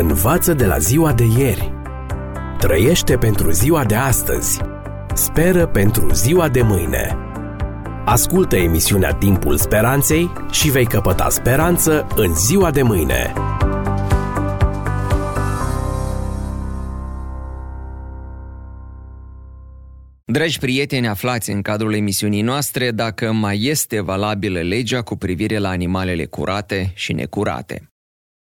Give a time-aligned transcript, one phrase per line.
[0.00, 1.72] Învață de la ziua de ieri.
[2.58, 4.60] Trăiește pentru ziua de astăzi.
[5.14, 7.16] Speră pentru ziua de mâine.
[8.04, 13.32] Ascultă emisiunea Timpul Speranței și vei căpăta speranță în ziua de mâine.
[20.24, 25.68] Dragi prieteni, aflați în cadrul emisiunii noastre dacă mai este valabilă legea cu privire la
[25.68, 27.88] animalele curate și necurate.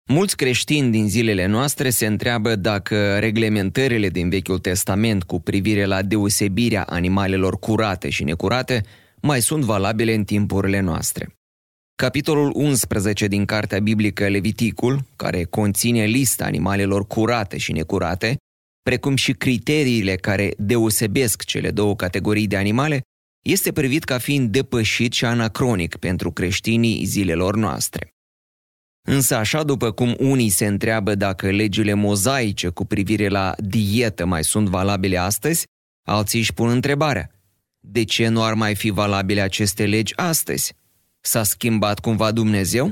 [0.08, 6.02] Mulți creștini din zilele noastre se întreabă dacă reglementările din Vechiul Testament cu privire la
[6.02, 8.84] deosebirea animalelor curate și necurate
[9.20, 11.34] mai sunt valabile în timpurile noastre.
[11.94, 18.36] Capitolul 11 din Cartea Biblică Leviticul, care conține lista animalelor curate și necurate,
[18.82, 23.00] precum și criteriile care deosebesc cele două categorii de animale,
[23.44, 28.13] este privit ca fiind depășit și anacronic pentru creștinii zilelor noastre.
[29.08, 34.44] Însă așa după cum unii se întreabă dacă legile mozaice cu privire la dietă mai
[34.44, 35.66] sunt valabile astăzi,
[36.06, 37.30] alții își pun întrebarea.
[37.80, 40.74] De ce nu ar mai fi valabile aceste legi astăzi?
[41.20, 42.90] S-a schimbat cumva Dumnezeu?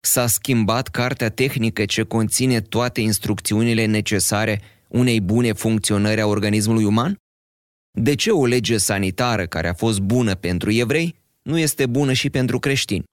[0.00, 7.16] S-a schimbat cartea tehnică ce conține toate instrucțiunile necesare unei bune funcționări a organismului uman?
[7.98, 12.30] De ce o lege sanitară care a fost bună pentru evrei nu este bună și
[12.30, 13.04] pentru creștini?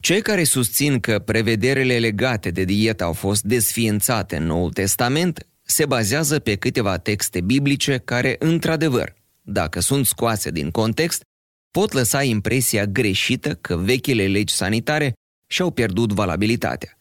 [0.00, 5.86] Cei care susțin că prevederile legate de dietă au fost desființate în Noul Testament se
[5.86, 11.22] bazează pe câteva texte biblice care, într-adevăr, dacă sunt scoase din context,
[11.70, 15.12] pot lăsa impresia greșită că vechile legi sanitare
[15.46, 16.98] și-au pierdut valabilitatea.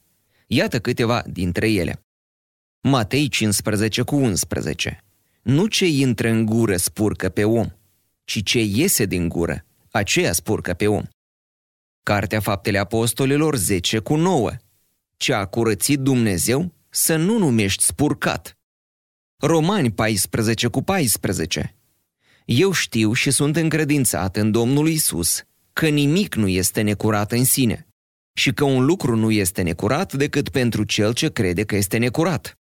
[0.47, 2.02] Iată câteva dintre ele.
[2.81, 5.03] Matei 15 cu 11.
[5.41, 7.67] Nu ce intră în gură spurcă pe om,
[8.23, 11.03] ci ce iese din gură, aceea spurcă pe om.
[12.03, 14.52] Cartea Faptele Apostolilor 10 cu 9.
[15.17, 18.58] Ce a curățit Dumnezeu să nu numești spurcat.
[19.38, 21.75] Romani 14 cu 14.
[22.46, 27.88] Eu știu și sunt încredințat în Domnul Isus că nimic nu este necurat în sine
[28.34, 32.59] și că un lucru nu este necurat decât pentru cel ce crede că este necurat.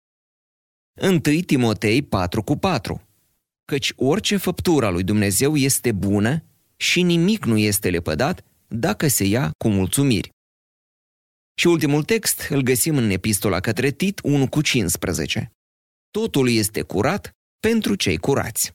[1.01, 3.01] 1 Timotei 4 cu 4
[3.65, 6.43] Căci orice făptură a lui Dumnezeu este bună
[6.75, 8.45] și nimic nu este lepădat
[8.75, 10.29] dacă se ia cu mulțumiri.
[11.59, 15.51] Și ultimul text îl găsim în epistola către Tit 1 cu 15.
[16.11, 18.71] Totul este curat pentru cei curați.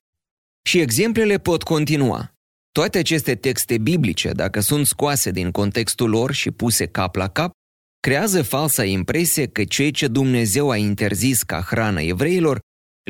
[0.69, 2.31] Și exemplele pot continua.
[2.73, 7.51] Toate aceste texte biblice, dacă sunt scoase din contextul lor și puse cap la cap,
[8.01, 12.61] creează falsa impresie că ceea ce Dumnezeu a interzis ca hrană evreilor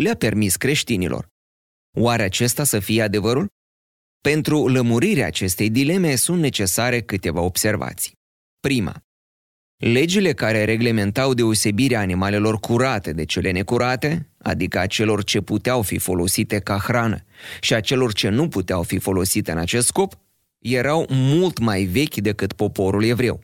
[0.00, 1.28] le-a permis creștinilor.
[1.98, 3.46] Oare acesta să fie adevărul?
[4.21, 8.12] Pentru lămurirea acestei dileme sunt necesare câteva observații.
[8.60, 9.00] Prima.
[9.77, 15.99] Legile care reglementau deosebirea animalelor curate de cele necurate, adică a celor ce puteau fi
[15.99, 17.25] folosite ca hrană
[17.60, 20.19] și a celor ce nu puteau fi folosite în acest scop,
[20.59, 23.41] erau mult mai vechi decât poporul evreu.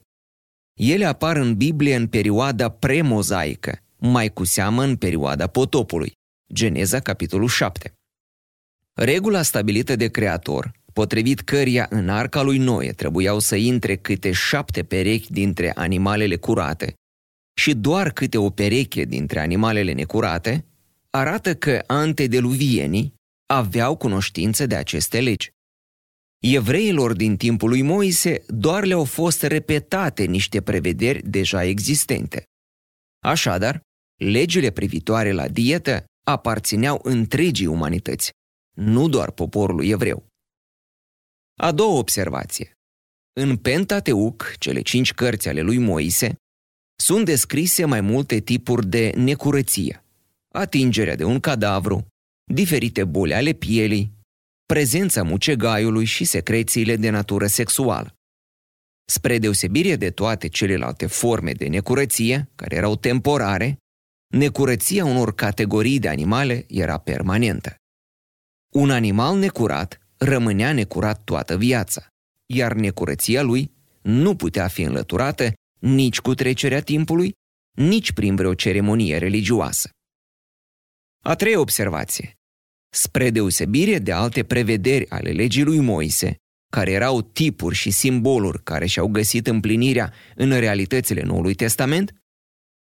[0.80, 6.12] Ele apar în Biblie în perioada premozaică, mai cu seamă în perioada potopului.
[6.52, 7.92] Geneza, capitolul 7.
[8.94, 14.82] Regula stabilită de Creator, potrivit căria în arca lui Noe trebuiau să intre câte șapte
[14.82, 16.94] perechi dintre animalele curate
[17.54, 20.64] și doar câte o pereche dintre animalele necurate,
[21.10, 23.14] arată că antedeluvienii
[23.46, 25.50] aveau cunoștință de aceste legi.
[26.42, 32.44] Evreilor din timpul lui Moise doar le-au fost repetate niște prevederi deja existente.
[33.24, 33.80] Așadar,
[34.16, 38.30] legile privitoare la dietă aparțineau întregii umanități,
[38.74, 40.26] nu doar poporului evreu.
[41.60, 42.72] A doua observație.
[43.32, 46.34] În Pentateuc, cele cinci cărți ale lui Moise,
[46.96, 50.04] sunt descrise mai multe tipuri de necurăție.
[50.54, 52.06] Atingerea de un cadavru,
[52.52, 54.12] diferite boli ale pielii,
[54.66, 58.14] prezența mucegaiului și secrețiile de natură sexuală.
[59.04, 63.76] Spre deosebire de toate celelalte forme de necurăție, care erau temporare,
[64.34, 67.74] necurăția unor categorii de animale era permanentă.
[68.72, 72.06] Un animal necurat rămânea necurat toată viața,
[72.46, 73.72] iar necurăția lui
[74.02, 77.32] nu putea fi înlăturată nici cu trecerea timpului,
[77.76, 79.90] nici prin vreo ceremonie religioasă.
[81.24, 82.32] A treia observație.
[82.94, 86.36] Spre deosebire de alte prevederi ale legii lui Moise,
[86.72, 92.12] care erau tipuri și simboluri care și-au găsit împlinirea în realitățile Noului Testament,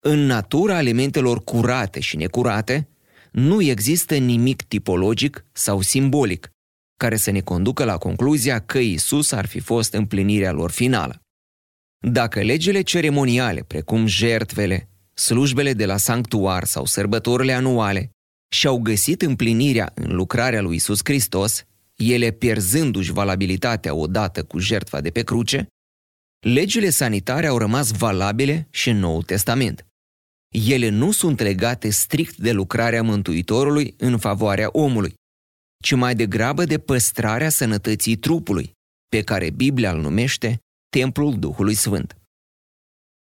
[0.04, 2.89] în natura alimentelor curate și necurate,
[3.32, 6.50] nu există nimic tipologic sau simbolic,
[6.97, 11.23] care să ne conducă la concluzia că Isus ar fi fost împlinirea lor finală.
[12.06, 18.11] Dacă legile ceremoniale, precum jertvele, slujbele de la sanctuar sau sărbătorile anuale
[18.53, 21.65] și-au găsit împlinirea în lucrarea lui Isus Hristos,
[21.97, 25.67] ele pierzându-și valabilitatea odată cu jertfa de pe cruce,
[26.41, 29.89] legile sanitare au rămas valabile și în Noul Testament.
[30.50, 35.14] Ele nu sunt legate strict de lucrarea Mântuitorului în favoarea omului,
[35.82, 38.73] ci mai degrabă de păstrarea sănătății trupului,
[39.08, 40.58] pe care Biblia îl numește
[40.88, 42.17] Templul Duhului Sfânt.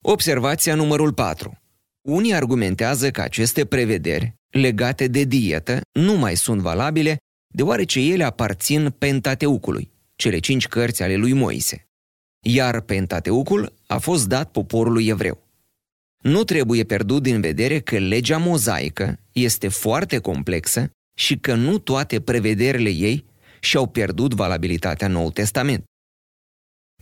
[0.04, 1.62] Observația numărul 4.
[2.08, 7.18] Unii argumentează că aceste prevederi legate de dietă nu mai sunt valabile
[7.54, 11.86] deoarece ele aparțin Pentateucului, cele cinci cărți ale lui Moise.
[12.46, 15.51] Iar Pentateucul a fost dat poporului evreu.
[16.22, 22.22] Nu trebuie pierdut din vedere că legea mozaică este foarte complexă și că nu toate
[22.22, 23.26] prevederile ei
[23.60, 25.84] și-au pierdut valabilitatea în Noul Testament.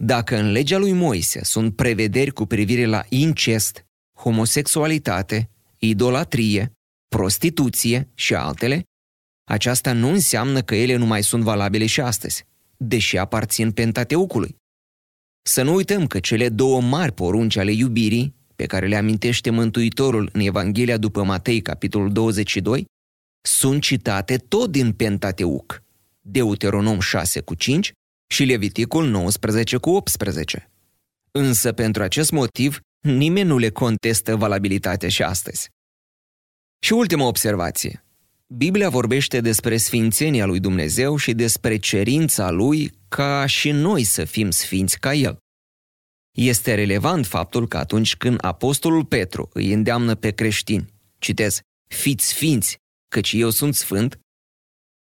[0.01, 6.71] Dacă în legea lui Moise sunt prevederi cu privire la incest, homosexualitate, idolatrie,
[7.07, 8.83] prostituție și altele,
[9.49, 12.45] aceasta nu înseamnă că ele nu mai sunt valabile și astăzi,
[12.77, 14.55] deși aparțin Pentateucului.
[15.41, 20.29] Să nu uităm că cele două mari porunci ale iubirii, pe care le amintește Mântuitorul
[20.33, 22.85] în Evanghelia după Matei, capitolul 22,
[23.41, 25.83] sunt citate tot din Pentateuc,
[26.21, 27.91] Deuteronom 6 cu 5
[28.33, 30.69] și Leviticul 19 cu 18.
[31.31, 35.69] Însă pentru acest motiv nimeni nu le contestă valabilitatea și astăzi.
[36.79, 38.03] Și ultima observație.
[38.47, 44.51] Biblia vorbește despre sfințenia lui Dumnezeu și despre cerința lui ca și noi să fim
[44.51, 45.37] sfinți ca el.
[46.31, 52.77] Este relevant faptul că atunci când apostolul Petru îi îndeamnă pe creștini, citez, fiți sfinți,
[53.07, 54.19] căci eu sunt sfânt,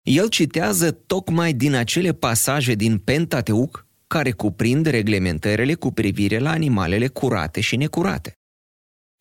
[0.03, 7.09] el citează tocmai din acele pasaje din Pentateuc care cuprind reglementările cu privire la animalele
[7.09, 8.33] curate și necurate.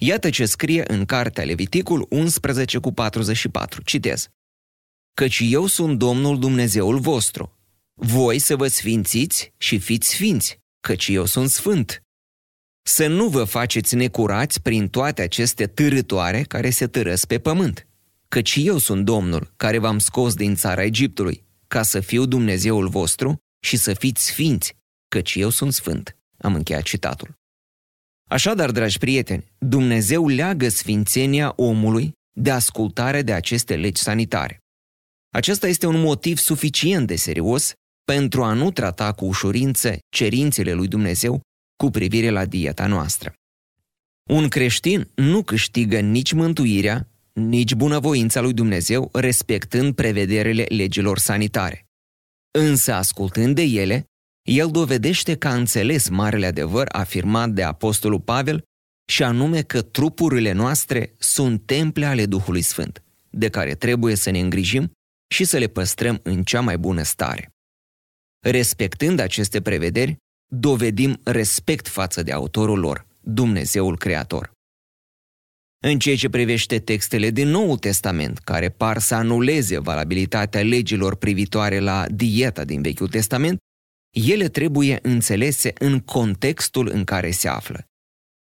[0.02, 3.84] Iată ce scrie în cartea Leviticul 11 cu 44.
[3.84, 4.28] Citez.
[5.14, 7.58] Căci eu sunt Domnul Dumnezeul vostru.
[7.94, 12.04] Voi să vă sfințiți și fiți sfinți, căci eu sunt sfânt.
[12.86, 17.88] Să nu vă faceți necurați prin toate aceste târătoare care se târăsc pe pământ,
[18.28, 23.38] căci eu sunt Domnul care v-am scos din țara Egiptului, ca să fiu Dumnezeul vostru
[23.60, 24.76] și să fiți sfinți,
[25.08, 26.16] căci eu sunt sfânt.
[26.38, 27.34] Am încheiat citatul.
[28.30, 34.60] Așadar, dragi prieteni, Dumnezeu leagă sfințenia omului de ascultare de aceste legi sanitare.
[35.34, 37.74] Acesta este un motiv suficient de serios
[38.06, 41.42] pentru a nu trata cu ușurință cerințele lui Dumnezeu
[41.76, 43.34] cu privire la dieta noastră.
[44.30, 51.86] Un creștin nu câștigă nici mântuirea, nici bunăvoința lui Dumnezeu respectând prevederile legilor sanitare.
[52.52, 54.06] Însă, ascultând de ele,
[54.50, 58.64] el dovedește că a înțeles marele adevăr afirmat de Apostolul Pavel
[59.12, 64.40] și anume că trupurile noastre sunt temple ale Duhului Sfânt, de care trebuie să ne
[64.40, 64.92] îngrijim
[65.28, 67.55] și să le păstrăm în cea mai bună stare.
[68.52, 70.16] Respectând aceste prevederi,
[70.52, 74.52] dovedim respect față de autorul lor, Dumnezeul Creator.
[75.84, 81.80] În ceea ce privește textele din Noul Testament, care par să anuleze valabilitatea legilor privitoare
[81.80, 83.58] la dieta din Vechiul Testament,
[84.10, 87.86] ele trebuie înțelese în contextul în care se află.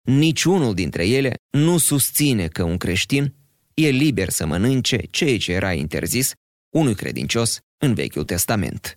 [0.09, 3.35] Niciunul dintre ele nu susține că un creștin
[3.75, 6.33] e liber să mănânce ceea ce era interzis
[6.75, 8.97] unui credincios în Vechiul Testament.